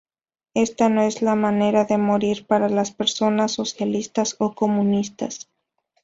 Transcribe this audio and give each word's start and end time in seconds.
Esta 0.55 0.89
no 0.89 1.03
es 1.03 1.21
la 1.21 1.35
manera 1.35 1.85
de 1.85 1.99
morir 1.99 2.47
para 2.47 2.69
las 2.69 2.89
personas 2.89 3.51
socialistas 3.51 4.35
o 4.39 4.55
comunistas. 4.55 5.47